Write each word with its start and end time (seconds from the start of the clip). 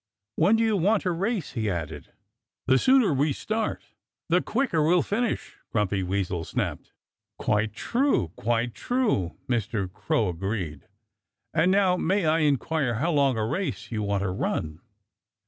"When 0.35 0.55
do 0.55 0.63
you 0.63 0.77
want 0.77 1.03
to 1.03 1.11
race?" 1.11 1.51
he 1.51 1.69
added. 1.69 2.11
"The 2.65 2.79
sooner 2.79 3.13
we 3.13 3.33
start 3.33 3.83
the 4.29 4.41
quicker 4.41 4.81
we'll 4.83 5.03
finish," 5.03 5.57
Grumpy 5.71 6.01
Weasel 6.01 6.43
snapped. 6.43 6.91
"Quite 7.37 7.75
true, 7.75 8.29
quite 8.35 8.73
true!" 8.73 9.37
Mr. 9.47 9.93
Crow 9.93 10.29
agreed. 10.29 10.87
"And 11.53 11.69
now 11.71 11.97
may 11.97 12.25
I 12.25 12.39
inquire 12.39 12.95
how 12.95 13.11
long 13.11 13.37
a 13.37 13.45
race 13.45 13.91
you 13.91 14.01
want 14.01 14.23
to 14.23 14.31
run?" 14.31 14.81